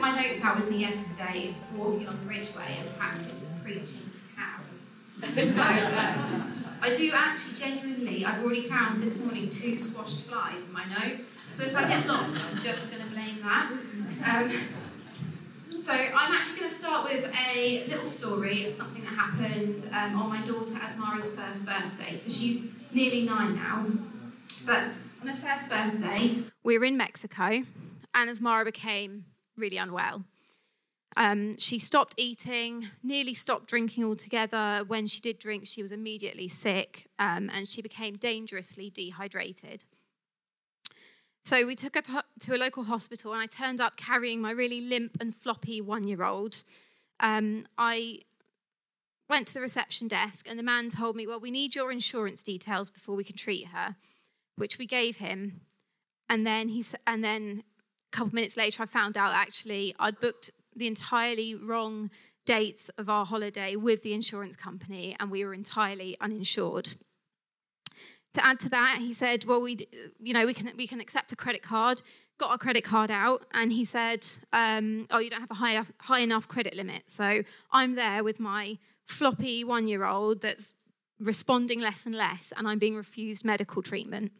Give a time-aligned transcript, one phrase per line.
[0.00, 4.90] my notes out with me yesterday, walking on the Ridgeway and practiced preaching to cows.
[5.50, 6.52] So um,
[6.82, 11.36] I do actually genuinely, I've already found this morning two squashed flies in my nose.
[11.52, 13.70] So if I get lost, I'm just going to blame that.
[14.24, 14.50] Um,
[15.82, 20.20] so I'm actually going to start with a little story of something that happened um,
[20.20, 22.16] on my daughter Asmara's first birthday.
[22.16, 23.86] So she's nearly nine now.
[24.64, 24.84] But
[25.22, 27.62] on her first birthday, we were in Mexico,
[28.14, 29.24] and Asmara became
[29.56, 30.24] really unwell.
[31.16, 34.84] Um, she stopped eating, nearly stopped drinking altogether.
[34.86, 39.84] When she did drink, she was immediately sick um, and she became dangerously dehydrated.
[41.42, 44.82] So we took her to, a local hospital and I turned up carrying my really
[44.82, 46.62] limp and floppy one year old.
[47.18, 48.18] Um, I
[49.28, 52.42] went to the reception desk and the man told me, Well, we need your insurance
[52.42, 53.96] details before we can treat her,
[54.56, 55.62] which we gave him.
[56.28, 57.64] And then, he, and then
[58.12, 62.10] a couple of minutes later, I found out actually I'd booked the entirely wrong
[62.44, 66.94] dates of our holiday with the insurance company and we were entirely uninsured.
[68.34, 69.88] To add to that, he said, "Well, we,
[70.20, 72.00] you know, we can we can accept a credit card."
[72.38, 75.82] Got our credit card out, and he said, um, "Oh, you don't have a high
[75.98, 80.74] high enough credit limit." So I'm there with my floppy one year old that's
[81.18, 84.30] responding less and less, and I'm being refused medical treatment.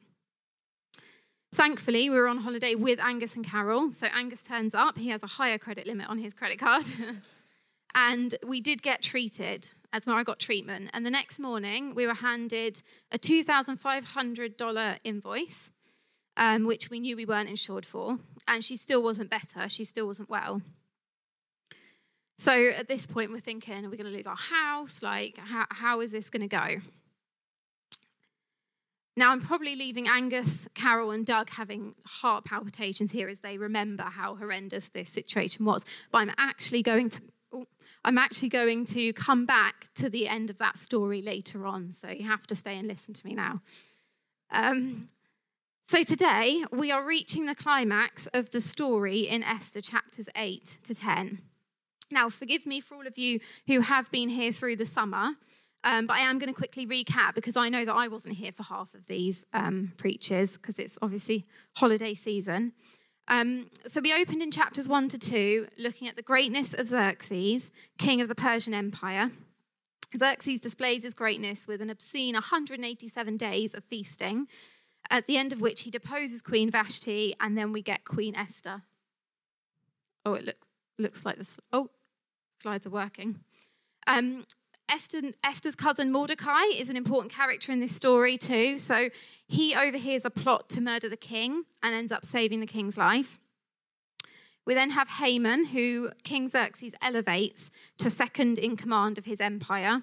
[1.52, 3.90] Thankfully, we were on holiday with Angus and Carol.
[3.90, 4.96] So Angus turns up.
[4.96, 6.84] He has a higher credit limit on his credit card.
[7.94, 9.70] and we did get treated.
[9.92, 10.90] As Asmara got treatment.
[10.94, 15.72] And the next morning, we were handed a $2,500 invoice,
[16.36, 18.18] um, which we knew we weren't insured for.
[18.46, 19.68] And she still wasn't better.
[19.68, 20.62] She still wasn't well.
[22.38, 25.02] So at this point, we're thinking, are we going to lose our house?
[25.02, 26.80] Like, how, how is this going to go?
[29.16, 34.04] Now, I'm probably leaving Angus, Carol, and Doug having heart palpitations here as they remember
[34.04, 35.84] how horrendous this situation was.
[36.12, 37.22] But I'm actually going to.
[37.52, 37.64] Oh,
[38.04, 42.08] I'm actually going to come back to the end of that story later on, so
[42.08, 43.60] you have to stay and listen to me now.
[44.50, 45.08] Um,
[45.88, 50.94] so, today we are reaching the climax of the story in Esther chapters 8 to
[50.94, 51.42] 10.
[52.12, 55.32] Now, forgive me for all of you who have been here through the summer.
[55.82, 58.52] Um, but I am going to quickly recap because I know that I wasn't here
[58.52, 61.46] for half of these um, preachers because it's obviously
[61.76, 62.72] holiday season.
[63.28, 67.70] Um, so we opened in chapters 1 to 2, looking at the greatness of Xerxes,
[67.96, 69.30] king of the Persian Empire.
[70.16, 74.48] Xerxes displays his greatness with an obscene 187 days of feasting,
[75.08, 78.82] at the end of which he deposes Queen Vashti, and then we get Queen Esther.
[80.26, 80.66] Oh, it looks
[80.98, 81.58] looks like this.
[81.72, 81.88] Oh,
[82.56, 83.40] slides are working.
[84.06, 84.44] Um,
[84.90, 88.76] Esther, Esther's cousin Mordecai is an important character in this story too.
[88.76, 89.08] So
[89.46, 93.38] he overhears a plot to murder the king and ends up saving the king's life.
[94.66, 100.02] We then have Haman, who King Xerxes elevates to second in command of his empire.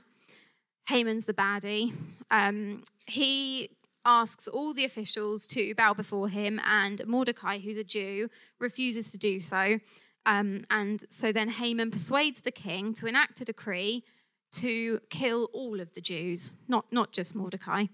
[0.87, 1.93] Haman's the baddie.
[2.31, 3.69] Um, he
[4.05, 9.17] asks all the officials to bow before him, and Mordecai, who's a Jew, refuses to
[9.17, 9.79] do so.
[10.25, 14.03] Um, and so then Haman persuades the king to enact a decree
[14.57, 17.85] to kill all of the Jews, not, not just Mordecai.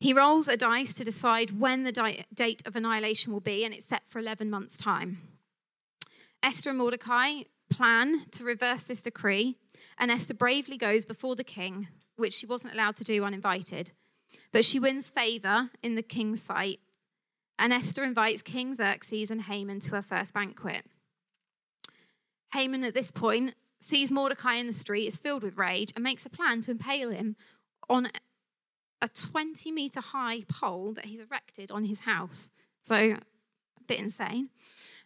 [0.00, 3.72] He rolls a dice to decide when the di- date of annihilation will be, and
[3.72, 5.18] it's set for 11 months' time.
[6.42, 9.56] Esther and Mordecai plan to reverse this decree,
[9.98, 13.92] and Esther bravely goes before the king, which she wasn't allowed to do uninvited.
[14.52, 16.80] But she wins favor in the king's sight,
[17.58, 20.84] and Esther invites King Xerxes and Haman to her first banquet.
[22.52, 26.24] Haman, at this point, sees Mordecai in the street, is filled with rage, and makes
[26.24, 27.36] a plan to impale him
[27.88, 28.08] on
[29.00, 32.50] a 20 meter high pole that he's erected on his house.
[32.80, 34.50] So, a bit insane.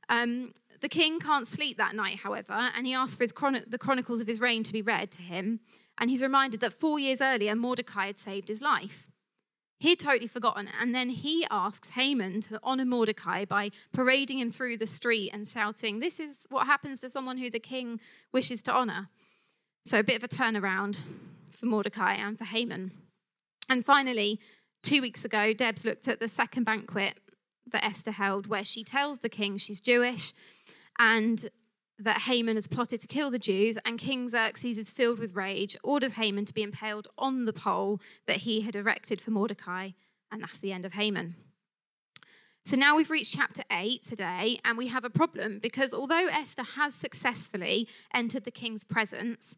[0.09, 4.20] Um, the king can't sleep that night, however, and he asks for chron- the chronicles
[4.20, 5.60] of his reign to be read to him.
[5.98, 9.09] And he's reminded that four years earlier, Mordecai had saved his life.
[9.78, 10.68] He'd totally forgotten.
[10.80, 15.46] And then he asks Haman to honor Mordecai by parading him through the street and
[15.46, 18.00] shouting, This is what happens to someone who the king
[18.32, 19.08] wishes to honor.
[19.84, 21.02] So a bit of a turnaround
[21.56, 22.90] for Mordecai and for Haman.
[23.68, 24.40] And finally,
[24.82, 27.14] two weeks ago, Debs looked at the second banquet
[27.70, 30.32] that Esther held, where she tells the king she's Jewish
[30.98, 31.50] and
[31.98, 35.77] that Haman has plotted to kill the Jews, and King Xerxes is filled with rage,
[35.83, 39.91] orders Haman to be impaled on the pole that he had erected for Mordecai,
[40.31, 41.37] and that's the end of Haman.
[42.65, 46.65] So now we've reached chapter 8 today, and we have a problem because although Esther
[46.65, 49.57] has successfully entered the king's presence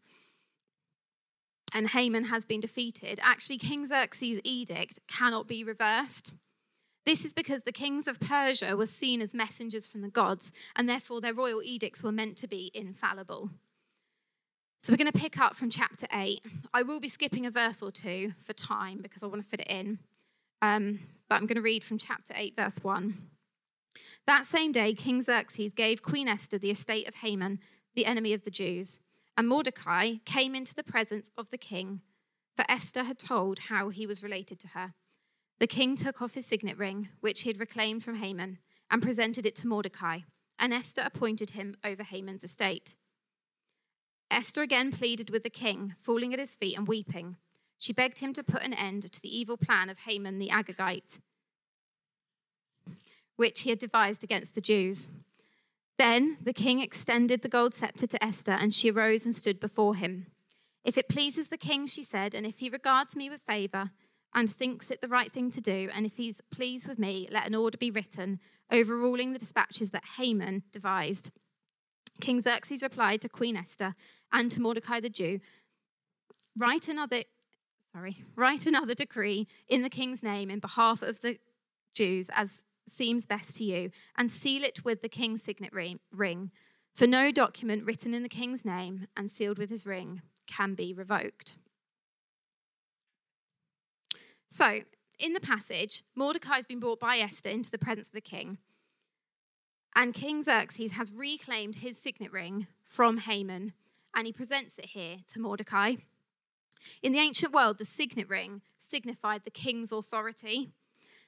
[1.73, 6.33] and Haman has been defeated, actually, King Xerxes' edict cannot be reversed.
[7.09, 10.87] This is because the kings of Persia were seen as messengers from the gods, and
[10.87, 13.49] therefore their royal edicts were meant to be infallible.
[14.83, 16.39] So we're going to pick up from chapter 8.
[16.71, 19.61] I will be skipping a verse or two for time because I want to fit
[19.61, 19.97] it in.
[20.61, 23.17] Um, but I'm going to read from chapter 8, verse 1.
[24.27, 27.57] That same day, King Xerxes gave Queen Esther the estate of Haman,
[27.95, 28.99] the enemy of the Jews.
[29.35, 32.01] And Mordecai came into the presence of the king,
[32.55, 34.93] for Esther had told how he was related to her.
[35.59, 38.59] The king took off his signet ring, which he had reclaimed from Haman,
[38.89, 40.19] and presented it to Mordecai,
[40.57, 42.95] and Esther appointed him over Haman's estate.
[44.31, 47.35] Esther again pleaded with the king, falling at his feet and weeping.
[47.77, 51.19] She begged him to put an end to the evil plan of Haman the Agagite,
[53.35, 55.09] which he had devised against the Jews.
[55.97, 59.95] Then the king extended the gold scepter to Esther, and she arose and stood before
[59.95, 60.27] him.
[60.85, 63.91] If it pleases the king, she said, and if he regards me with favor,
[64.33, 67.47] and thinks it the right thing to do, and if he's pleased with me, let
[67.47, 68.39] an order be written,
[68.71, 71.31] overruling the dispatches that Haman devised.
[72.21, 73.95] King Xerxes replied to Queen Esther
[74.31, 75.39] and to Mordecai the Jew,
[76.57, 77.23] write another
[77.91, 81.39] sorry, write another decree in the king's name in behalf of the
[81.95, 86.51] Jews as seems best to you, and seal it with the king's signet ring.
[86.93, 90.93] For no document written in the king's name and sealed with his ring can be
[90.93, 91.57] revoked.
[94.49, 94.79] So,
[95.19, 98.57] in the passage, Mordecai has been brought by Esther into the presence of the king.
[99.95, 103.73] And King Xerxes has reclaimed his signet ring from Haman,
[104.15, 105.95] and he presents it here to Mordecai.
[107.03, 110.71] In the ancient world, the signet ring signified the king's authority.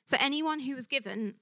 [0.03, 1.35] So anyone who was given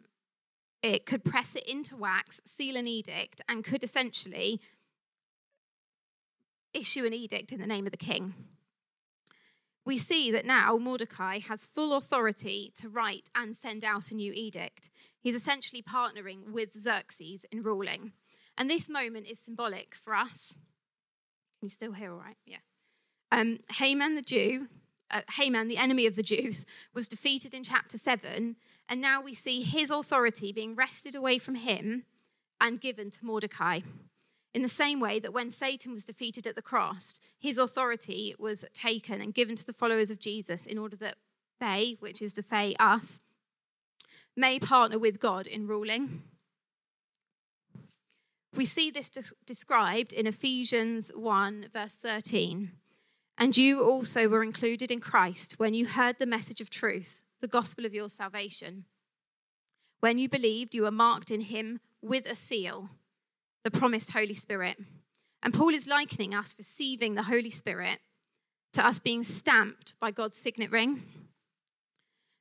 [0.81, 4.61] it could press it into wax, seal an edict, and could essentially
[6.73, 8.33] issue an edict in the name of the king
[9.89, 14.31] we see that now Mordecai has full authority to write and send out a new
[14.31, 14.91] edict.
[15.19, 18.11] He's essentially partnering with Xerxes in ruling.
[18.55, 20.53] And this moment is symbolic for us.
[21.59, 22.37] Can you still hear all right?
[22.45, 22.59] Yeah.
[23.31, 24.67] Um, Haman the Jew,
[25.09, 28.57] uh, Haman, the enemy of the Jews, was defeated in chapter 7.
[28.87, 32.03] And now we see his authority being wrested away from him
[32.61, 33.79] and given to Mordecai.
[34.53, 38.65] In the same way that when Satan was defeated at the cross, his authority was
[38.73, 41.17] taken and given to the followers of Jesus in order that
[41.59, 43.19] they, which is to say us,
[44.35, 46.23] may partner with God in ruling.
[48.55, 52.71] We see this de- described in Ephesians 1, verse 13.
[53.37, 57.47] And you also were included in Christ when you heard the message of truth, the
[57.47, 58.85] gospel of your salvation.
[59.99, 62.89] When you believed, you were marked in him with a seal
[63.63, 64.77] the promised Holy Spirit.
[65.41, 67.99] And Paul is likening us receiving the Holy Spirit
[68.73, 71.03] to us being stamped by God's signet ring.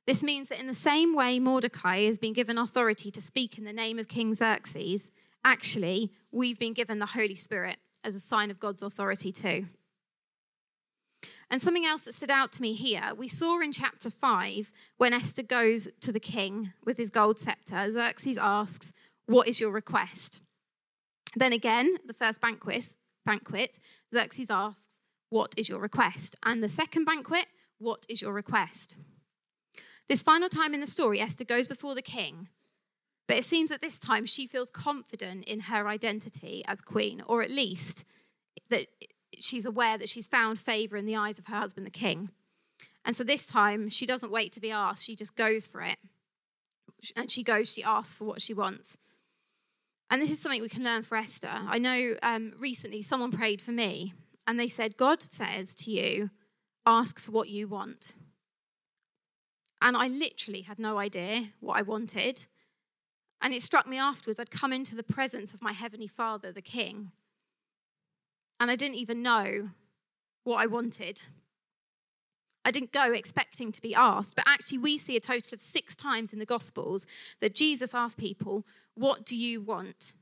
[0.05, 3.63] This means that in the same way Mordecai has been given authority to speak in
[3.63, 5.11] the name of King Xerxes,
[5.45, 9.67] actually, we've been given the Holy Spirit as a sign of God's authority too.
[11.51, 15.13] And something else that stood out to me here, we saw in chapter 5 when
[15.13, 18.93] Esther goes to the king with his gold scepter, Xerxes asks,
[19.25, 20.41] What is your request?
[21.35, 22.95] Then again, the first banquet,
[23.25, 23.79] banquet,
[24.13, 24.99] Xerxes asks,
[25.29, 26.35] What is your request?
[26.43, 27.45] And the second banquet,
[27.77, 28.97] What is your request?
[30.07, 32.47] This final time in the story, Esther goes before the king,
[33.27, 37.43] but it seems at this time she feels confident in her identity as queen, or
[37.43, 38.05] at least
[38.71, 38.87] that
[39.39, 42.31] she's aware that she's found favor in the eyes of her husband, the king.
[43.05, 45.99] And so this time, she doesn't wait to be asked, she just goes for it.
[47.15, 48.97] And she goes, she asks for what she wants.
[50.09, 51.51] And this is something we can learn for Esther.
[51.51, 54.13] I know um, recently someone prayed for me
[54.47, 56.31] and they said, God says to you,
[56.85, 58.15] ask for what you want.
[59.81, 62.47] And I literally had no idea what I wanted.
[63.41, 66.61] And it struck me afterwards, I'd come into the presence of my Heavenly Father, the
[66.61, 67.11] King,
[68.59, 69.69] and I didn't even know
[70.43, 71.21] what I wanted.
[72.69, 75.95] I didn't go expecting to be asked, but actually, we see a total of six
[75.95, 77.07] times in the Gospels
[77.41, 80.13] that Jesus asked people, What do you want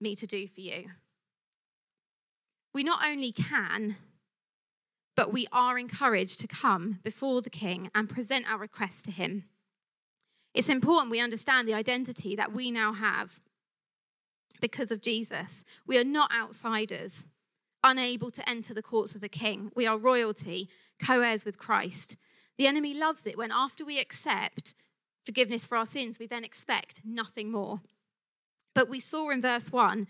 [0.00, 0.92] me to do for you?
[2.72, 3.96] We not only can,
[5.14, 9.44] but we are encouraged to come before the King and present our request to him.
[10.54, 13.40] It's important we understand the identity that we now have
[14.58, 15.66] because of Jesus.
[15.86, 17.26] We are not outsiders,
[17.84, 19.70] unable to enter the courts of the King.
[19.76, 20.70] We are royalty
[21.04, 22.16] co heirs with Christ.
[22.58, 24.74] The enemy loves it when, after we accept
[25.24, 27.80] forgiveness for our sins, we then expect nothing more.
[28.74, 30.06] But we saw in verse 1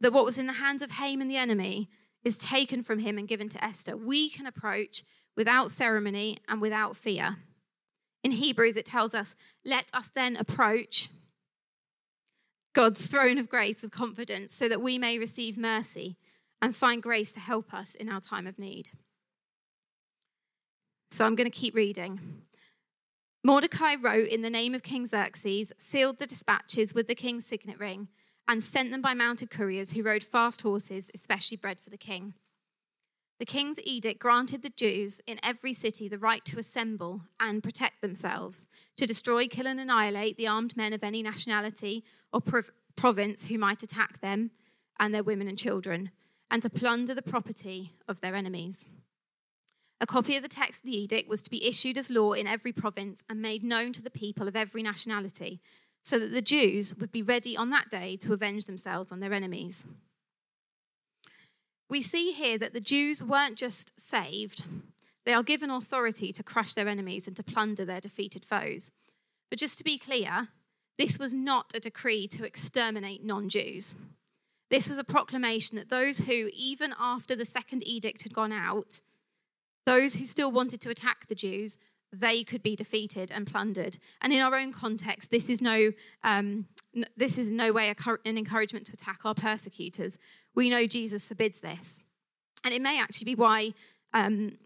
[0.00, 1.88] that what was in the hands of Haman the enemy
[2.24, 3.96] is taken from him and given to Esther.
[3.96, 5.04] We can approach
[5.36, 7.36] without ceremony and without fear.
[8.22, 11.08] In Hebrews, it tells us, Let us then approach
[12.74, 16.16] God's throne of grace with confidence so that we may receive mercy
[16.60, 18.90] and find grace to help us in our time of need.
[21.12, 22.40] So I'm going to keep reading.
[23.44, 27.78] Mordecai wrote in the name of King Xerxes, sealed the dispatches with the king's signet
[27.78, 28.08] ring,
[28.48, 32.32] and sent them by mounted couriers who rode fast horses, especially bred for the king.
[33.38, 38.00] The king's edict granted the Jews in every city the right to assemble and protect
[38.00, 38.66] themselves,
[38.96, 43.58] to destroy, kill, and annihilate the armed men of any nationality or prov- province who
[43.58, 44.50] might attack them
[44.98, 46.10] and their women and children,
[46.50, 48.88] and to plunder the property of their enemies.
[50.02, 52.48] A copy of the text of the edict was to be issued as law in
[52.48, 55.60] every province and made known to the people of every nationality,
[56.02, 59.32] so that the Jews would be ready on that day to avenge themselves on their
[59.32, 59.86] enemies.
[61.88, 64.64] We see here that the Jews weren't just saved,
[65.24, 68.90] they are given authority to crush their enemies and to plunder their defeated foes.
[69.50, 70.48] But just to be clear,
[70.98, 73.94] this was not a decree to exterminate non Jews.
[74.68, 79.00] This was a proclamation that those who, even after the second edict had gone out,
[79.86, 81.76] those who still wanted to attack the Jews,
[82.12, 83.98] they could be defeated and plundered.
[84.20, 86.66] And in our own context, this is no, um,
[87.16, 90.18] this is no way an encouragement to attack our persecutors.
[90.54, 92.00] We know Jesus forbids this.
[92.64, 93.70] And it may actually be why,
[94.12, 94.58] um,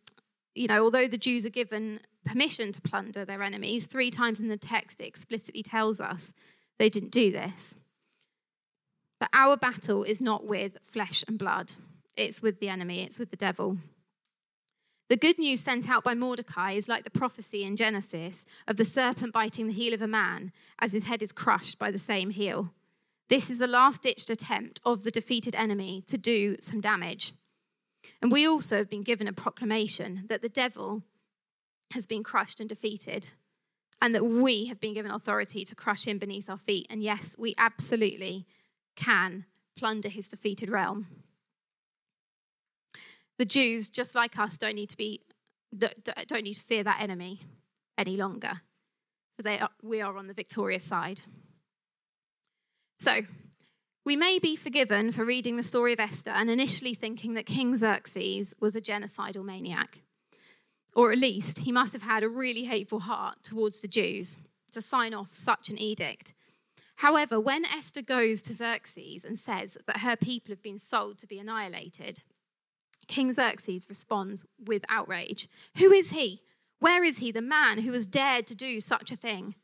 [0.55, 4.49] you know, although the Jews are given permission to plunder their enemies, three times in
[4.49, 6.35] the text it explicitly tells us
[6.79, 7.77] they didn't do this.
[9.19, 11.75] But our battle is not with flesh and blood,
[12.17, 13.79] it's with the enemy, it's with the devil.
[15.09, 18.85] The good news sent out by Mordecai is like the prophecy in Genesis of the
[18.85, 22.31] serpent biting the heel of a man as his head is crushed by the same
[22.31, 22.73] heel.
[23.29, 27.33] This is the last ditched attempt of the defeated enemy to do some damage.
[28.21, 31.03] And we also have been given a proclamation that the devil
[31.93, 33.31] has been crushed and defeated,
[34.03, 36.87] and that we have been given authority to crush him beneath our feet.
[36.91, 38.45] And yes, we absolutely
[38.97, 39.45] can
[39.77, 41.07] plunder his defeated realm.
[43.39, 45.21] The Jews, just like us, don't need to be
[45.77, 47.41] don't need to fear that enemy
[47.99, 48.63] any longer,
[49.37, 51.23] for are, we are on the victorious side.
[52.99, 53.23] So,
[54.05, 57.77] we may be forgiven for reading the story of Esther and initially thinking that King
[57.77, 60.03] Xerxes was a genocidal maniac.
[60.95, 64.39] Or at least he must have had a really hateful heart towards the Jews
[64.71, 66.33] to sign off such an edict.
[66.97, 71.27] However, when Esther goes to Xerxes and says that her people have been sold to
[71.27, 72.23] be annihilated,
[73.09, 75.49] King Xerxes responds with outrage
[75.79, 76.43] Who is he?
[76.79, 79.55] Where is he, the man who has dared to do such a thing?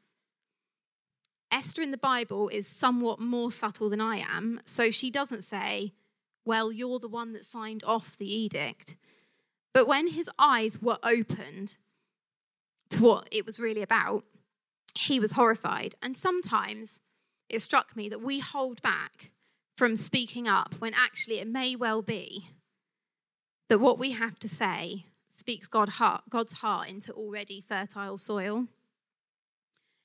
[1.50, 5.92] Esther in the Bible is somewhat more subtle than I am, so she doesn't say,
[6.44, 8.96] Well, you're the one that signed off the edict.
[9.74, 11.76] But when his eyes were opened
[12.90, 14.24] to what it was really about,
[14.94, 15.94] he was horrified.
[16.02, 17.00] And sometimes
[17.48, 19.32] it struck me that we hold back
[19.76, 22.48] from speaking up when actually it may well be
[23.72, 28.66] that what we have to say speaks God's heart into already fertile soil.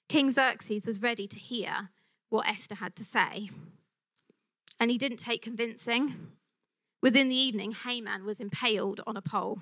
[0.08, 1.90] King Xerxes was ready to hear
[2.30, 3.50] what Esther had to say.
[4.80, 6.16] And he didn't take convincing.
[7.04, 9.60] Within the evening, Haman was impaled on a pole.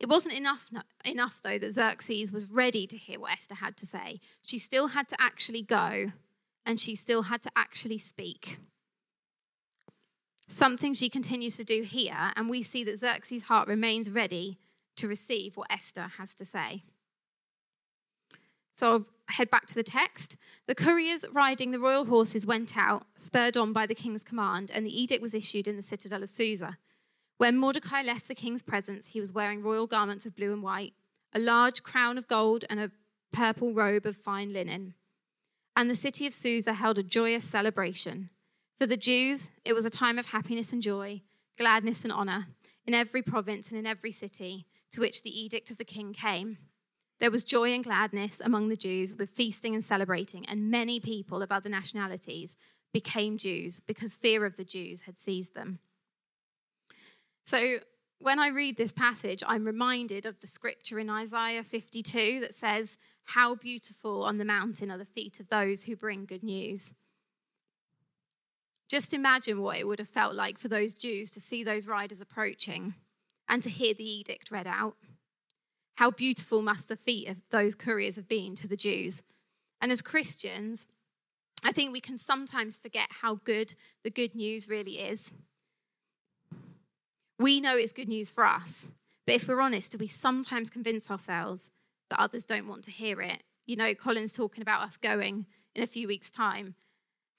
[0.00, 0.68] It wasn't enough,
[1.04, 4.18] enough, though, that Xerxes was ready to hear what Esther had to say.
[4.42, 6.10] She still had to actually go,
[6.66, 8.58] and she still had to actually speak.
[10.48, 14.58] Something she continues to do here, and we see that Xerxes' heart remains ready
[14.96, 16.82] to receive what Esther has to say.
[18.74, 20.38] So I'll head back to the text.
[20.66, 24.86] The couriers riding the royal horses went out, spurred on by the king's command, and
[24.86, 26.78] the edict was issued in the citadel of Susa.
[27.36, 30.94] When Mordecai left the king's presence, he was wearing royal garments of blue and white,
[31.34, 32.90] a large crown of gold, and a
[33.32, 34.94] purple robe of fine linen.
[35.76, 38.30] And the city of Susa held a joyous celebration.
[38.78, 41.22] For the Jews, it was a time of happiness and joy,
[41.56, 42.46] gladness and honor,
[42.86, 46.58] in every province and in every city to which the edict of the king came.
[47.18, 51.42] There was joy and gladness among the Jews with feasting and celebrating, and many people
[51.42, 52.56] of other nationalities
[52.92, 55.80] became Jews because fear of the Jews had seized them.
[57.44, 57.78] So,
[58.20, 62.98] when I read this passage, I'm reminded of the scripture in Isaiah 52 that says,
[63.24, 66.92] How beautiful on the mountain are the feet of those who bring good news.
[68.88, 72.20] Just imagine what it would have felt like for those Jews to see those riders
[72.20, 72.94] approaching
[73.48, 74.94] and to hear the edict read out.
[75.96, 79.22] How beautiful must the feet of those couriers have been to the Jews?
[79.80, 80.86] And as Christians,
[81.64, 85.32] I think we can sometimes forget how good the good news really is.
[87.38, 88.88] We know it's good news for us,
[89.26, 91.70] but if we're honest, do we sometimes convince ourselves
[92.10, 93.42] that others don't want to hear it.
[93.66, 96.74] You know, Colin's talking about us going in a few weeks' time.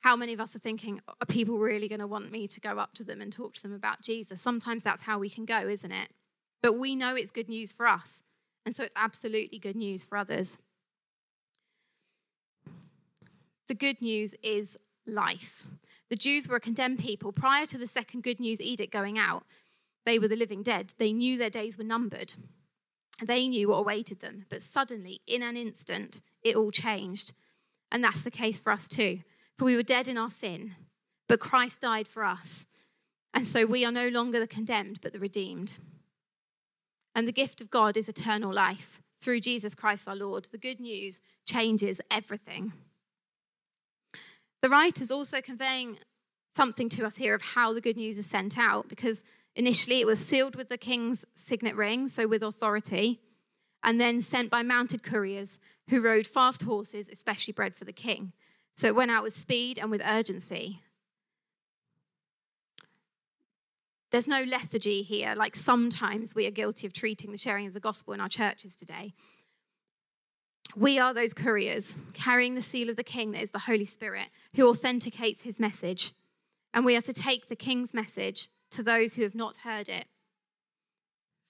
[0.01, 2.79] How many of us are thinking, are people really going to want me to go
[2.79, 4.41] up to them and talk to them about Jesus?
[4.41, 6.09] Sometimes that's how we can go, isn't it?
[6.61, 8.23] But we know it's good news for us.
[8.65, 10.57] And so it's absolutely good news for others.
[13.67, 15.67] The good news is life.
[16.09, 17.31] The Jews were a condemned people.
[17.31, 19.43] Prior to the second good news edict going out,
[20.05, 20.93] they were the living dead.
[20.97, 22.33] They knew their days were numbered.
[23.21, 24.45] They knew what awaited them.
[24.49, 27.33] But suddenly, in an instant, it all changed.
[27.91, 29.19] And that's the case for us too.
[29.59, 30.75] For we were dead in our sin,
[31.27, 32.65] but Christ died for us.
[33.33, 35.79] And so we are no longer the condemned, but the redeemed.
[37.13, 40.45] And the gift of God is eternal life through Jesus Christ our Lord.
[40.45, 42.71] The good news changes everything.
[44.61, 45.97] The writer's also conveying
[46.55, 49.25] something to us here of how the good news is sent out, because
[49.57, 53.19] initially it was sealed with the king's signet ring, so with authority,
[53.83, 58.31] and then sent by mounted couriers who rode fast horses, especially bred for the king.
[58.79, 60.79] So it went out with speed and with urgency.
[64.09, 67.81] There's no lethargy here, like sometimes we are guilty of treating the sharing of the
[67.81, 69.11] gospel in our churches today.
[70.77, 74.29] We are those couriers carrying the seal of the King that is the Holy Spirit
[74.55, 76.13] who authenticates his message.
[76.73, 80.05] And we are to take the King's message to those who have not heard it,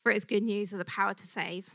[0.01, 1.69] for it is good news of the power to save.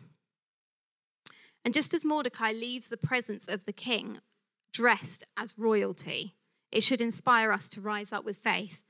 [1.64, 4.18] And just as Mordecai leaves the presence of the king
[4.74, 6.34] dressed as royalty,
[6.70, 8.82] it should inspire us to rise up with faith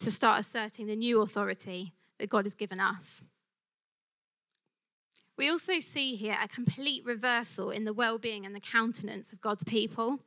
[0.00, 3.22] to start asserting the new authority that God has given us.
[5.38, 9.40] We also see here a complete reversal in the well being and the countenance of
[9.40, 10.18] God's people.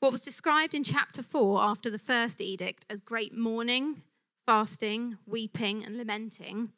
[0.00, 4.02] What was described in chapter 4 after the first edict as great mourning,
[4.44, 6.72] fasting, weeping, and lamenting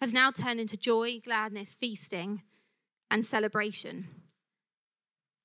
[0.00, 2.42] has now turned into joy, gladness, feasting,
[3.10, 4.06] and celebration.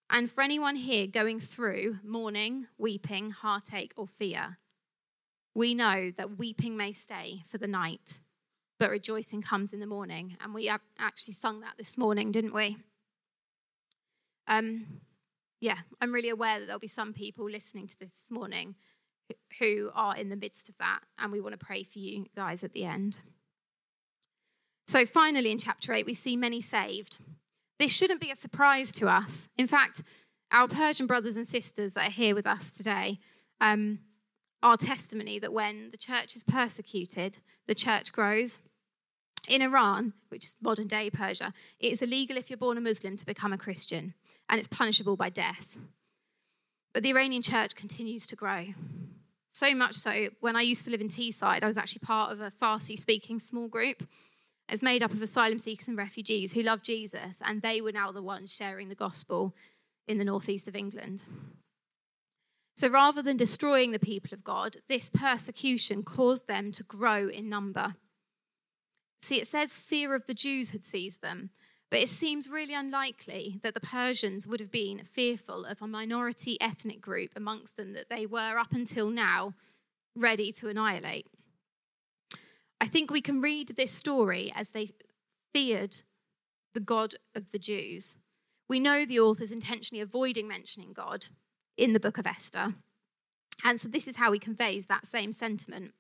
[0.10, 4.58] And for anyone here going through mourning, weeping, heartache, or fear,
[5.54, 8.22] we know that weeping may stay for the night
[8.80, 10.38] but rejoicing comes in the morning.
[10.42, 12.78] And we actually sung that this morning, didn't we?
[14.48, 14.86] Um,
[15.60, 18.76] yeah, I'm really aware that there'll be some people listening to this this morning
[19.60, 22.64] who are in the midst of that, and we want to pray for you guys
[22.64, 23.20] at the end.
[24.88, 27.20] So, finally, in chapter 8, we see many saved.
[27.80, 29.48] This shouldn't be a surprise to us.
[29.58, 30.04] In fact,
[30.52, 33.20] our Persian brothers and sisters that are here with us today
[33.62, 34.00] um,
[34.62, 38.60] are testimony that when the church is persecuted, the church grows.
[39.48, 43.16] In Iran, which is modern day Persia, it is illegal if you're born a Muslim
[43.18, 44.14] to become a Christian,
[44.50, 45.78] and it's punishable by death.
[46.94, 48.68] But the Iranian church continues to grow.
[49.50, 52.42] So much so, when I used to live in Teesside, I was actually part of
[52.42, 54.04] a Farsi speaking small group.
[54.72, 58.12] It's made up of asylum seekers and refugees who love Jesus, and they were now
[58.12, 59.56] the ones sharing the gospel
[60.08, 61.26] in the northeast of England.
[62.76, 67.50] So rather than destroying the people of God, this persecution caused them to grow in
[67.50, 67.96] number.
[69.22, 71.50] See, it says fear of the Jews had seized them,
[71.92, 76.58] but it seems really unlikely that the Persians would have been fearful of a minority
[76.62, 79.56] ethnic group amongst them that they were up until now
[80.16, 81.28] ready to annihilate.
[82.82, 84.92] I think we can read this story as they
[85.54, 86.02] feared
[86.74, 88.18] the God of the Jews.
[88.68, 91.28] We know the author's intentionally avoiding mentioning God
[91.78, 92.76] in the book of Esther.
[93.64, 95.94] And so this is how he conveys that same sentiment.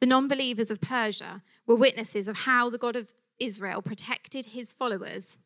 [0.00, 4.72] The non believers of Persia were witnesses of how the God of Israel protected his
[4.72, 5.38] followers,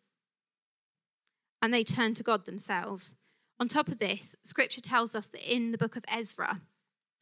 [1.62, 3.14] and they turned to God themselves.
[3.58, 6.60] On top of this, scripture tells us that in the book of Ezra,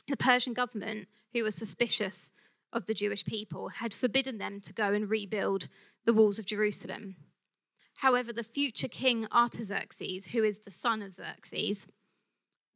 [0.06, 2.32] the Persian government, who was suspicious
[2.72, 5.68] of the Jewish people, had forbidden them to go and rebuild
[6.04, 7.16] the walls of Jerusalem.
[7.98, 11.88] However, the future king Artaxerxes, who is the son of Xerxes,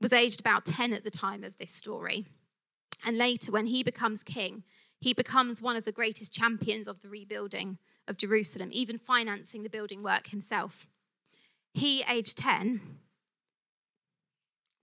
[0.01, 2.27] was aged about 10 at the time of this story.
[3.05, 4.65] And later, when he becomes king,
[5.01, 7.79] he becomes one of the greatest champions of the rebuilding
[8.09, 10.87] of Jerusalem, even financing the building work himself.
[11.73, 12.81] He, aged 10,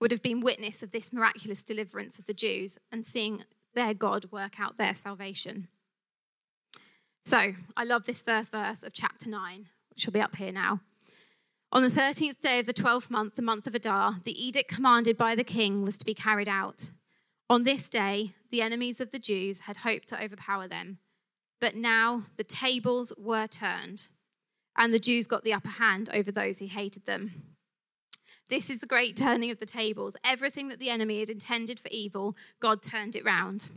[0.00, 4.26] would have been witness of this miraculous deliverance of the Jews and seeing their God
[4.30, 5.68] work out their salvation.
[7.24, 10.80] So, I love this first verse of chapter 9, which will be up here now.
[11.72, 15.16] On the 13th day of the 12th month, the month of Adar, the edict commanded
[15.16, 16.90] by the king was to be carried out.
[17.48, 20.98] On this day, the enemies of the Jews had hoped to overpower them,
[21.60, 24.08] but now the tables were turned,
[24.76, 27.49] and the Jews got the upper hand over those who hated them.
[28.50, 30.16] This is the great turning of the tables.
[30.24, 33.70] Everything that the enemy had intended for evil, God turned it round.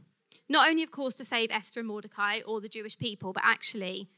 [0.50, 4.10] Not only, of course, to save Esther and Mordecai or the Jewish people, but actually,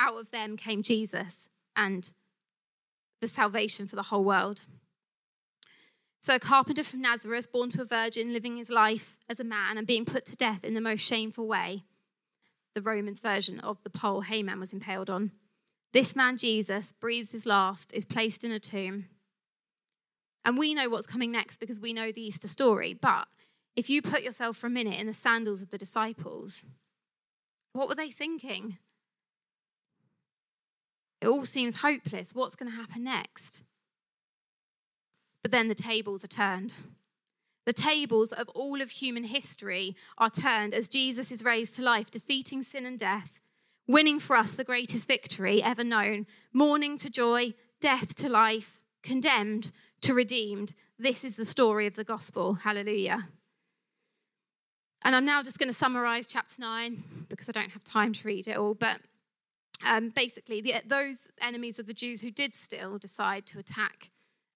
[0.00, 2.14] out of them came Jesus and
[3.20, 4.62] the salvation for the whole world.
[6.20, 9.76] So, a carpenter from Nazareth, born to a virgin, living his life as a man
[9.76, 11.82] and being put to death in the most shameful way,
[12.74, 15.32] the Romans version of the pole Haman was impaled on.
[15.92, 19.06] This man, Jesus, breathes his last, is placed in a tomb.
[20.44, 22.94] And we know what's coming next because we know the Easter story.
[22.94, 23.28] But
[23.76, 26.64] if you put yourself for a minute in the sandals of the disciples,
[27.72, 28.78] what were they thinking?
[31.20, 32.34] It all seems hopeless.
[32.34, 33.62] What's going to happen next?
[35.42, 36.80] But then the tables are turned.
[37.64, 42.10] The tables of all of human history are turned as Jesus is raised to life,
[42.10, 43.40] defeating sin and death,
[43.86, 49.70] winning for us the greatest victory ever known, mourning to joy, death to life, condemned
[50.02, 50.74] to redeemed.
[50.98, 52.54] This is the story of the gospel.
[52.54, 53.28] Hallelujah.
[55.04, 58.26] And I'm now just going to summarize chapter 9 because I don't have time to
[58.26, 58.74] read it all.
[58.74, 59.00] But
[59.88, 64.10] um, basically, the, those enemies of the Jews who did still decide to attack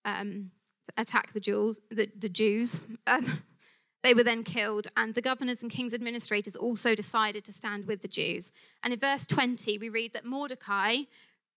[0.05, 0.53] um,
[0.97, 3.43] attack the Jews, the, the Jews, um,
[4.03, 8.03] they were then killed, and the governors and king's administrators also decided to stand with
[8.03, 8.53] the Jews.
[8.83, 11.03] And in verse 20, we read that Mordecai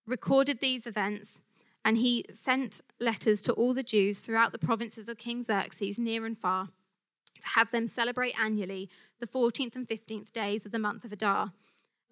[0.06, 1.40] recorded these events,
[1.84, 6.26] and he sent letters to all the Jews throughout the provinces of King Xerxes, near
[6.26, 6.68] and far
[7.40, 8.88] to have them celebrate annually
[9.18, 11.52] the 14th and 15th days of the month of Adar,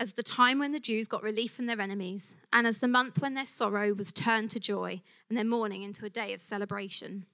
[0.00, 3.20] as the time when the Jews got relief from their enemies, and as the month
[3.20, 7.26] when their sorrow was turned to joy and their mourning into a day of celebration.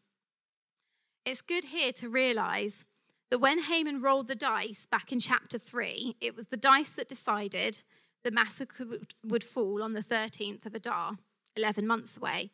[1.24, 2.84] It's good here to realize
[3.30, 7.08] that when Haman rolled the dice back in chapter 3, it was the dice that
[7.08, 7.82] decided
[8.22, 8.86] the massacre
[9.24, 11.18] would fall on the 13th of Adar,
[11.56, 12.50] 11 months away.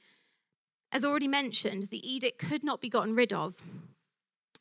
[0.93, 3.63] As already mentioned, the edict could not be gotten rid of,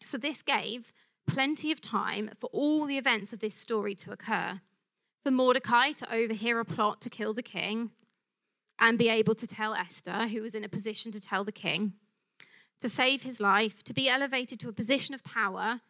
[0.03, 0.93] so this gave
[1.27, 4.61] plenty of time for all the events of this story to occur.
[5.23, 7.91] For Mordecai to overhear a plot to kill the king
[8.79, 11.93] and be able to tell Esther, who was in a position to tell the king,
[12.79, 15.81] to save his life, to be elevated to a position of power,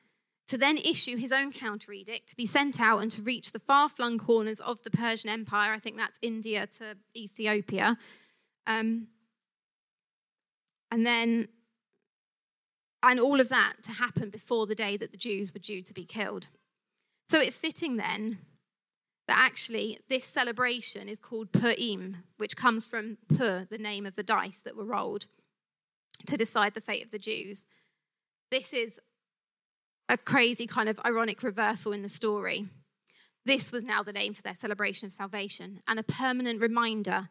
[0.47, 3.59] to then issue his own counter edict, to be sent out and to reach the
[3.59, 5.73] far flung corners of the Persian Empire.
[5.73, 7.97] I think that's India to Ethiopia.
[8.69, 9.07] Um,
[10.91, 11.49] and then
[13.01, 15.93] and all of that to happen before the day that the Jews were due to
[15.93, 16.47] be killed.
[17.29, 18.39] So it's fitting then
[19.27, 24.23] that actually this celebration is called Purim, which comes from Pur, the name of the
[24.23, 25.27] dice that were rolled
[26.25, 27.65] to decide the fate of the Jews.
[28.51, 28.99] This is
[30.09, 32.67] a crazy kind of ironic reversal in the story.
[33.45, 37.29] This was now the name for their celebration of salvation and a permanent reminder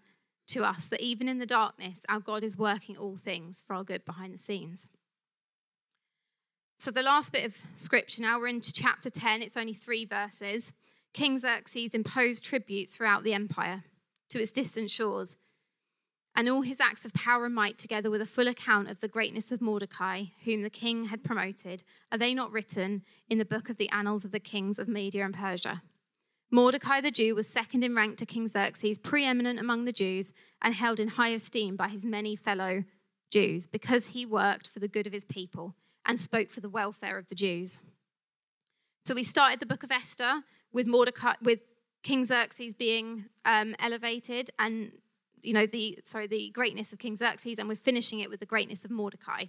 [0.49, 3.85] to us that even in the darkness, our God is working all things for our
[3.85, 4.91] good behind the scenes.
[6.79, 9.43] So, the last bit of scripture now, we're into chapter 10.
[9.43, 10.73] It's only three verses.
[11.13, 13.83] King Xerxes imposed tribute throughout the empire
[14.31, 15.37] to its distant shores,
[16.37, 19.09] and all his acts of power and might, together with a full account of the
[19.09, 21.83] greatness of Mordecai, whom the king had promoted,
[22.13, 25.25] are they not written in the book of the annals of the kings of Media
[25.25, 25.83] and Persia?
[26.51, 30.33] Mordecai the Jew was second in rank to King Xerxes, preeminent among the Jews,
[30.63, 32.85] and held in high esteem by his many fellow
[33.31, 35.75] Jews, because he worked for the good of his people
[36.07, 37.81] and spoke for the welfare of the Jews.
[39.05, 41.61] So we started the book of Esther with Mordecai, with
[42.03, 44.93] King Xerxes being um, elevated, and
[45.43, 48.47] you know the sorry the greatness of King Xerxes, and we're finishing it with the
[48.47, 49.45] greatness of Mordecai.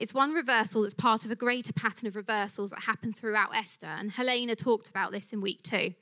[0.00, 3.86] It's one reversal that's part of a greater pattern of reversals that happens throughout Esther,
[3.86, 5.92] and Helena talked about this in week two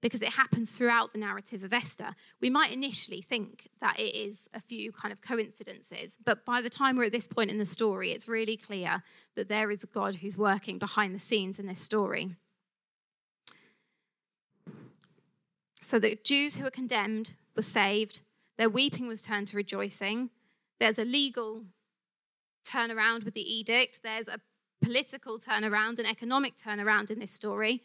[0.00, 2.16] because it happens throughout the narrative of Esther.
[2.40, 6.70] We might initially think that it is a few kind of coincidences, but by the
[6.70, 9.02] time we're at this point in the story, it's really clear
[9.34, 12.36] that there is a God who's working behind the scenes in this story.
[15.82, 18.22] So the Jews who were condemned were saved,
[18.56, 20.30] their weeping was turned to rejoicing.
[20.80, 21.66] There's a legal
[22.64, 24.38] turnaround with the edict, there's a
[24.80, 27.82] political turnaround, an economic turnaround in this story.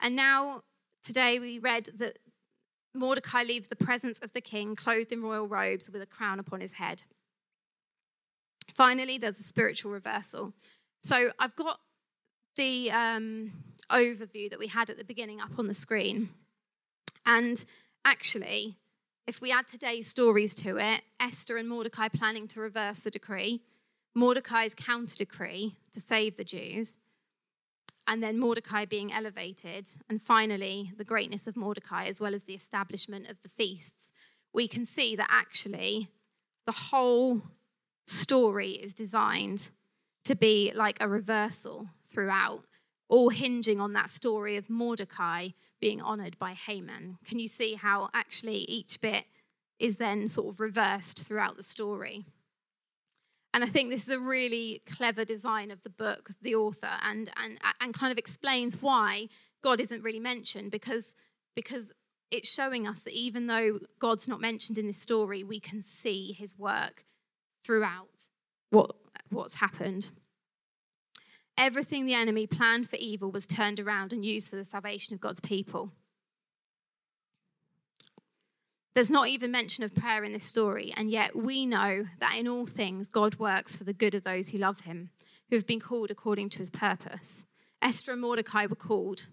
[0.00, 0.62] And now
[1.04, 2.18] Today we read that
[2.94, 6.62] Mordecai leaves the presence of the king clothed in royal robes with a crown upon
[6.62, 7.02] his head.
[8.72, 10.54] Finally, there's a spiritual reversal.
[11.02, 11.78] So I've got
[12.56, 13.52] the um,
[13.90, 16.30] overview that we had at the beginning up on the screen.
[17.26, 17.62] And
[18.06, 18.76] actually,
[19.26, 23.60] if we add today's stories to it, Esther and Mordecai planning to reverse the decree,
[24.14, 26.98] Mordecai's counter decree to save the Jews,
[28.06, 32.54] and then Mordecai being elevated, and finally the greatness of Mordecai, as well as the
[32.54, 34.12] establishment of the feasts,
[34.52, 36.08] we can see that actually
[36.66, 37.42] the whole
[38.06, 39.70] story is designed
[40.24, 42.64] to be like a reversal throughout,
[43.08, 45.48] all hinging on that story of Mordecai
[45.80, 47.18] being honored by Haman.
[47.24, 49.24] Can you see how actually each bit
[49.78, 52.24] is then sort of reversed throughout the story.
[53.54, 57.30] And I think this is a really clever design of the book, the author, and,
[57.42, 59.28] and, and kind of explains why
[59.62, 61.14] God isn't really mentioned because,
[61.54, 61.92] because
[62.32, 66.32] it's showing us that even though God's not mentioned in this story, we can see
[66.32, 67.04] his work
[67.64, 68.28] throughout
[68.70, 68.90] what,
[69.30, 70.10] what's happened.
[71.56, 75.20] Everything the enemy planned for evil was turned around and used for the salvation of
[75.20, 75.92] God's people.
[78.94, 82.46] There's not even mention of prayer in this story, and yet we know that in
[82.46, 85.10] all things God works for the good of those who love him,
[85.50, 87.44] who have been called according to his purpose.
[87.82, 89.26] Esther and Mordecai were called.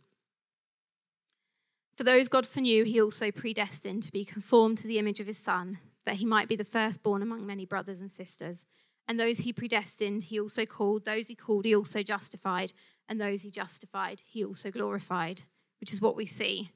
[1.95, 5.37] For those God foreknew, he also predestined to be conformed to the image of his
[5.37, 8.65] Son, that he might be the firstborn among many brothers and sisters.
[9.07, 11.05] And those he predestined, he also called.
[11.05, 12.73] Those he called, he also justified.
[13.07, 15.43] And those he justified, he also glorified,
[15.79, 16.71] which is what we see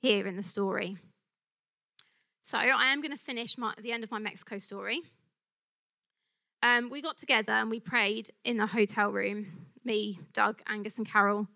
[0.00, 0.98] here in the story.
[2.42, 5.02] So I am going to finish my, the end of my Mexico story.
[6.62, 9.46] Um, we got together and we prayed in the hotel room.
[9.84, 11.48] Me, Doug, Angus, and Carol.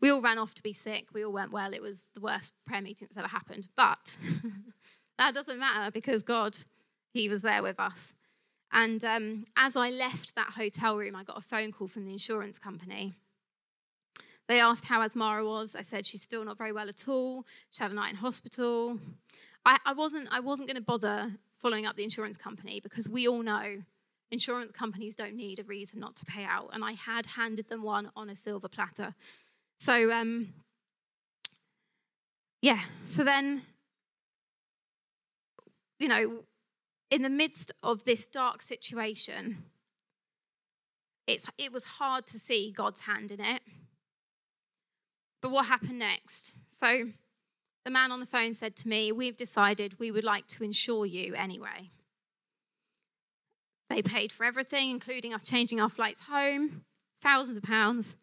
[0.00, 1.06] We all ran off to be sick.
[1.12, 1.72] We all went well.
[1.72, 3.68] It was the worst prayer meeting that's ever happened.
[3.76, 4.18] But
[5.18, 6.58] that doesn't matter because God,
[7.12, 8.12] He was there with us.
[8.72, 12.12] And um, as I left that hotel room, I got a phone call from the
[12.12, 13.12] insurance company.
[14.48, 15.76] They asked how Asmara was.
[15.76, 17.46] I said she's still not very well at all.
[17.70, 18.98] She had a night in hospital.
[19.64, 23.28] I, I wasn't I wasn't going to bother following up the insurance company because we
[23.28, 23.82] all know
[24.30, 27.82] insurance companies don't need a reason not to pay out, and I had handed them
[27.82, 29.14] one on a silver platter.
[29.78, 30.54] So um,
[32.60, 33.62] yeah, so then
[35.98, 36.42] you know,
[37.12, 39.64] in the midst of this dark situation,
[41.28, 43.60] it's it was hard to see God's hand in it.
[45.40, 46.56] But what happened next?
[46.68, 47.04] So
[47.84, 51.06] the man on the phone said to me, We've decided we would like to insure
[51.06, 51.90] you anyway.
[53.90, 56.84] They paid for everything, including us changing our flights home,
[57.20, 58.16] thousands of pounds.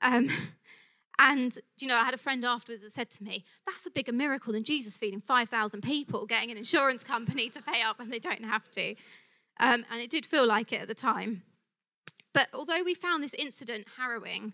[0.00, 0.28] Um,
[1.18, 4.12] and, you know, I had a friend afterwards that said to me, That's a bigger
[4.12, 8.18] miracle than Jesus feeding 5,000 people, getting an insurance company to pay up when they
[8.18, 8.94] don't have to.
[9.58, 11.42] Um, and it did feel like it at the time.
[12.34, 14.52] But although we found this incident harrowing,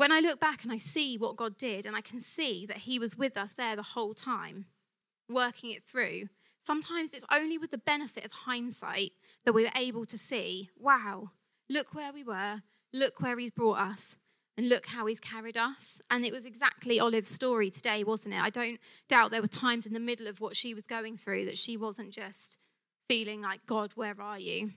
[0.00, 2.78] when I look back and I see what God did, and I can see that
[2.78, 4.64] He was with us there the whole time,
[5.28, 9.12] working it through, sometimes it's only with the benefit of hindsight
[9.44, 11.32] that we are able to see wow,
[11.68, 12.62] look where we were,
[12.94, 14.16] look where He's brought us,
[14.56, 16.00] and look how He's carried us.
[16.10, 18.40] And it was exactly Olive's story today, wasn't it?
[18.40, 21.44] I don't doubt there were times in the middle of what she was going through
[21.44, 22.56] that she wasn't just
[23.06, 24.70] feeling like, God, where are you?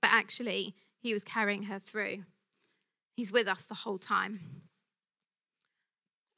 [0.00, 2.24] But actually, He was carrying her through.
[3.16, 4.40] He's with us the whole time.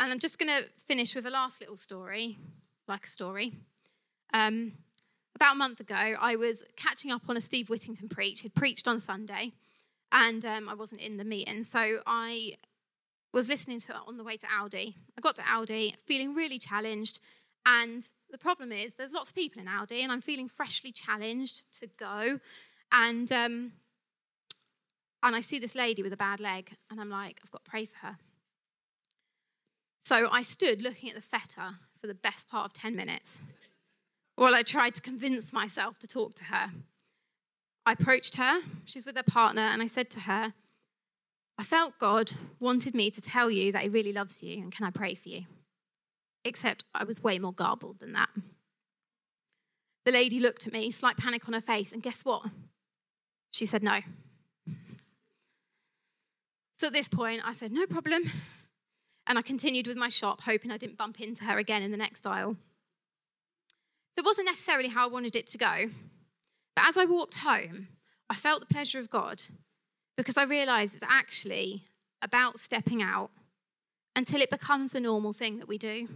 [0.00, 2.38] And I'm just going to finish with a last little story,
[2.88, 3.54] like a story.
[4.32, 4.72] Um,
[5.36, 8.40] about a month ago, I was catching up on a Steve Whittington preach.
[8.40, 9.52] He'd preached on Sunday,
[10.12, 11.62] and um, I wasn't in the meeting.
[11.62, 12.56] So I
[13.32, 14.94] was listening to it on the way to Aldi.
[15.16, 17.20] I got to Aldi feeling really challenged.
[17.66, 21.64] And the problem is, there's lots of people in Aldi, and I'm feeling freshly challenged
[21.80, 22.38] to go.
[22.92, 23.72] And um,
[25.24, 27.70] and I see this lady with a bad leg, and I'm like, I've got to
[27.70, 28.18] pray for her.
[30.02, 33.40] So I stood looking at the feta for the best part of 10 minutes
[34.36, 36.72] while I tried to convince myself to talk to her.
[37.86, 40.52] I approached her, she's with her partner, and I said to her,
[41.56, 44.84] I felt God wanted me to tell you that He really loves you, and can
[44.84, 45.42] I pray for you?
[46.44, 48.28] Except I was way more garbled than that.
[50.04, 52.42] The lady looked at me, slight panic on her face, and guess what?
[53.52, 54.00] She said no.
[56.76, 58.24] So at this point, I said, no problem.
[59.26, 61.96] And I continued with my shop, hoping I didn't bump into her again in the
[61.96, 62.56] next aisle.
[64.12, 65.86] So it wasn't necessarily how I wanted it to go.
[66.76, 67.88] But as I walked home,
[68.28, 69.42] I felt the pleasure of God
[70.16, 71.84] because I realized it's actually
[72.22, 73.30] about stepping out
[74.16, 76.08] until it becomes a normal thing that we do.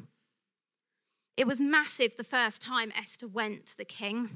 [1.37, 4.31] It was massive the first time Esther went to the king,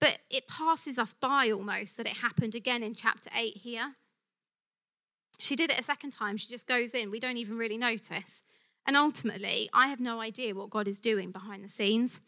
[0.00, 3.94] but it passes us by almost that it happened again in chapter 8 here.
[5.38, 6.36] She did it a second time.
[6.36, 7.10] She just goes in.
[7.10, 8.42] We don't even really notice.
[8.86, 12.20] And ultimately, I have no idea what God is doing behind the scenes.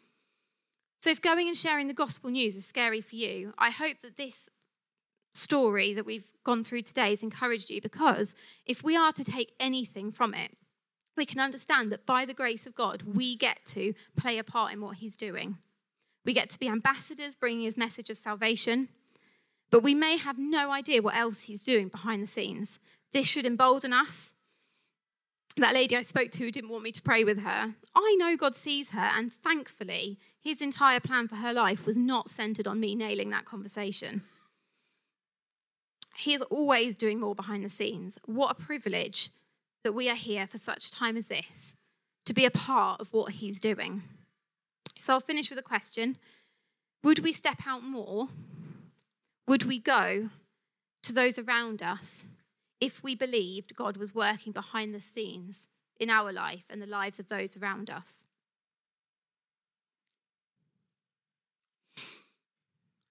[1.00, 4.16] So, if going and sharing the gospel news is scary for you, I hope that
[4.16, 4.50] this
[5.32, 8.34] story that we've gone through today has encouraged you because
[8.66, 10.50] if we are to take anything from it,
[11.16, 14.72] we can understand that by the grace of God, we get to play a part
[14.72, 15.58] in what He's doing.
[16.24, 18.88] We get to be ambassadors bringing His message of salvation,
[19.70, 22.80] but we may have no idea what else He's doing behind the scenes.
[23.12, 24.34] This should embolden us.
[25.56, 28.36] that lady I spoke to who didn't want me to pray with her, I know
[28.36, 32.78] God sees her, and thankfully, his entire plan for her life was not centered on
[32.78, 34.22] me nailing that conversation.
[36.16, 38.18] He is always doing more behind the scenes.
[38.24, 39.30] What a privilege
[39.84, 41.74] that we are here for such a time as this
[42.26, 44.02] to be a part of what he's doing.
[44.98, 46.18] So I'll finish with a question
[47.02, 48.28] Would we step out more?
[49.46, 50.28] Would we go
[51.04, 52.26] to those around us
[52.80, 57.18] if we believed God was working behind the scenes in our life and the lives
[57.18, 58.24] of those around us?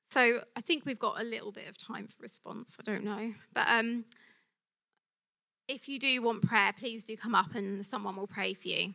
[0.09, 2.77] So I think we've got a little bit of time for response.
[2.79, 3.33] I don't know.
[3.53, 4.05] But um,
[5.67, 8.93] if you do want prayer, please do come up and someone will pray for you.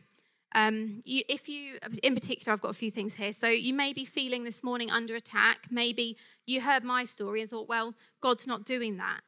[0.55, 3.31] Um, you, if you, in particular, I've got a few things here.
[3.33, 5.67] So you may be feeling this morning under attack.
[5.71, 9.21] Maybe you heard my story and thought, well, God's not doing that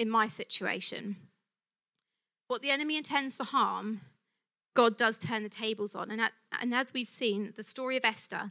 [0.00, 1.16] in my situation.
[2.48, 4.00] What the enemy intends for harm,
[4.72, 6.10] God does turn the tables on.
[6.10, 8.50] And, at, and as we've seen, the story of Esther,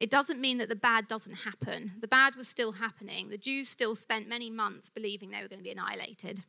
[0.00, 1.92] it doesn't mean that the bad doesn't happen.
[2.00, 3.28] The bad was still happening.
[3.28, 6.40] The Jews still spent many months believing they were going to be annihilated.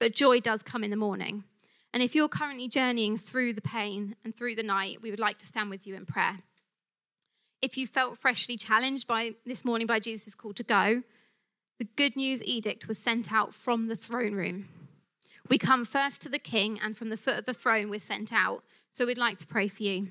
[0.00, 1.44] But joy does come in the morning.
[1.92, 5.36] And if you're currently journeying through the pain and through the night, we would like
[5.38, 6.38] to stand with you in prayer.
[7.60, 11.02] If you felt freshly challenged by this morning by Jesus' call to go,
[11.78, 14.68] the good news edict was sent out from the throne room.
[15.48, 18.32] We come first to the king, and from the foot of the throne, we're sent
[18.32, 18.64] out.
[18.90, 20.08] So we'd like to pray for you.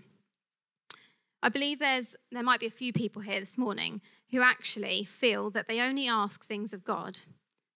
[1.41, 5.49] I believe there's there might be a few people here this morning who actually feel
[5.51, 7.19] that they only ask things of God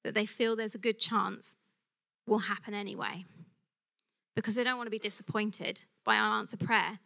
[0.03, 1.57] that they feel there's a good chance
[2.25, 3.25] will happen anyway
[4.35, 6.99] because they don't want to be disappointed by our answer prayer.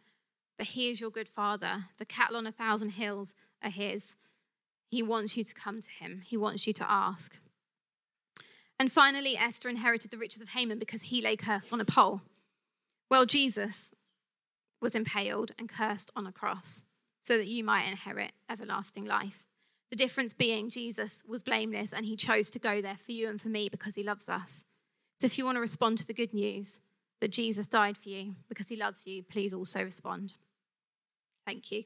[0.56, 1.86] But He is your good Father.
[1.98, 4.14] The cattle on a thousand hills are His.
[4.92, 7.40] He wants you to come to Him, He wants you to ask.
[8.78, 12.20] And finally, Esther inherited the riches of Haman because he lay cursed on a pole.
[13.10, 13.94] Well, Jesus
[14.80, 16.84] was impaled and cursed on a cross
[17.20, 19.46] so that you might inherit everlasting life.
[19.90, 23.40] The difference being Jesus was blameless and he chose to go there for you and
[23.40, 24.64] for me because he loves us.
[25.20, 26.80] So if you want to respond to the good news,
[27.20, 30.34] that Jesus died for you because he loves you, please also respond.
[31.46, 31.84] Thank you.